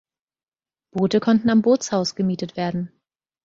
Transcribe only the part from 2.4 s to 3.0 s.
werden.